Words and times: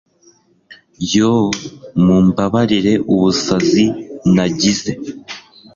Yoo 1.13 1.49
Mumbabarire 2.03 2.93
ubusazi 3.13 3.85
nagize 4.35 4.91